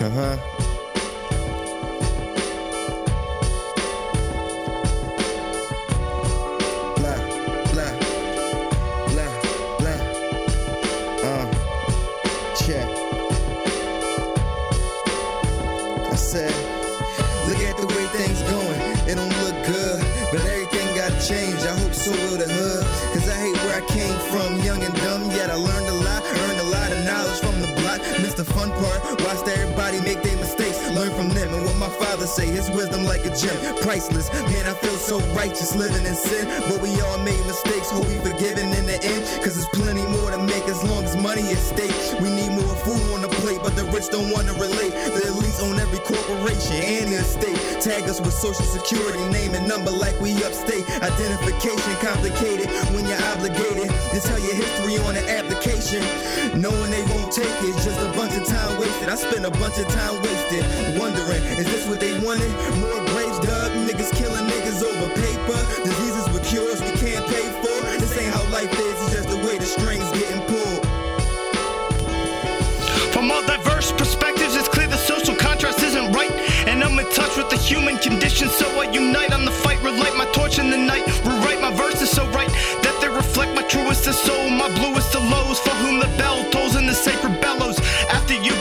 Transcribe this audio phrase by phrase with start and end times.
[0.00, 0.36] Uh huh.
[6.94, 7.18] Blah,
[7.72, 7.92] blah,
[9.10, 9.32] blah,
[9.78, 10.00] blah.
[11.24, 11.46] Uh,
[12.54, 12.86] check.
[16.06, 16.54] I said,
[17.48, 18.80] look at the way things going.
[19.08, 19.98] It don't look good,
[20.30, 21.66] but everything got changed.
[21.66, 22.84] I hope so will the hood.
[23.14, 25.28] Cause I hate where I came from, young and dumb.
[25.32, 26.22] Yet I learned a lot,
[28.22, 30.78] Missed the fun part, watched everybody make their mistakes.
[30.90, 32.46] Learn from them and what my father say.
[32.46, 34.32] His wisdom like a gem, priceless.
[34.50, 36.46] Man, I feel so righteous living in sin.
[36.68, 39.22] But we all made mistakes, hope we forgiven in the end.
[39.42, 41.94] Cause there's plenty more to make as long as money is stake.
[42.20, 44.92] We need more food on the plate, but the rich don't wanna relate.
[45.14, 47.58] The elites own every corporation and the estate.
[47.80, 50.82] Tag us with social security, name and number like we upstate.
[51.00, 56.02] Identification complicated when you're obligated to tell your history on the application.
[56.58, 57.77] Knowing they won't take it,
[59.08, 60.64] I spent a bunch of time wasted
[61.00, 62.50] wondering, is this what they wanted?
[62.76, 65.56] More graves dug, niggas killing niggas over paper.
[65.82, 67.80] Diseases with cures we can't pay for.
[67.96, 70.84] This ain't how life is, it's just the way the strings getting pulled.
[73.14, 76.32] From all diverse perspectives, it's clear the social contrast isn't right.
[76.68, 79.82] And I'm in touch with the human condition, so I unite on the fight.
[79.82, 81.06] Relight my torch in the night.
[81.24, 82.50] Rewrite my verses so right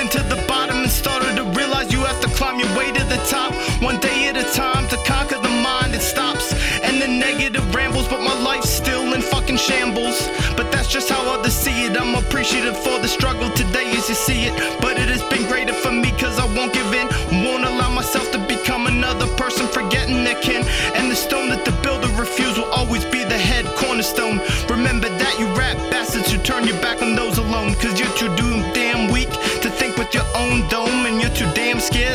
[0.00, 3.04] been to the bottom and started to realize you have to climb your way to
[3.04, 5.94] the top, one day at a time to conquer the mind.
[5.94, 6.54] It stops
[6.86, 10.16] and the negative rambles, but my life's still in fucking shambles.
[10.56, 12.00] But that's just how others see it.
[12.00, 14.54] I'm appreciative for the struggle today as you see it.
[14.80, 17.06] But it has been greater for me cause I won't give in.
[17.44, 20.64] Won't allow myself to become another person forgetting their kin.
[20.96, 24.40] And the stone that the builder refused will always be the head cornerstone.
[24.70, 27.74] Remember that you rap bastards who turn your back on those alone.
[27.74, 28.72] Cause you're too doomed.
[28.72, 28.89] damn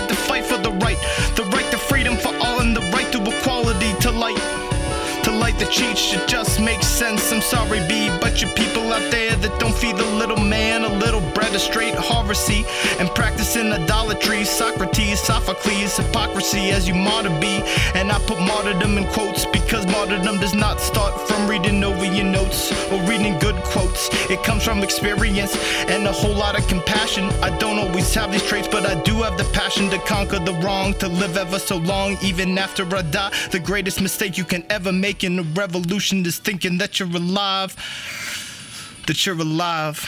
[0.08, 0.98] to fight for the right.
[1.36, 4.40] The right to freedom for all and the right to equality to light.
[5.26, 7.32] To light the cheat should just make sense.
[7.32, 10.88] I'm sorry, B, but you people out there that don't feed the little man a
[10.88, 12.64] little bread, a straight harvesty,
[13.00, 14.44] and practicing idolatry.
[14.46, 17.64] Socrates, Sophocles, hypocrisy as you martyr be.
[17.96, 22.26] And I put martyrdom in quotes because martyrdom does not start from reading over your
[22.26, 24.10] notes or reading good quotes.
[24.30, 25.58] It comes from experience
[25.90, 27.26] and a whole lot of compassion.
[27.42, 30.94] I don't always have these traits, but I do have the to conquer the wrong,
[30.96, 33.34] to live ever so long, even after I die.
[33.52, 37.76] The greatest mistake you can ever make in a revolution is thinking that you're alive.
[39.06, 40.00] That you're alive.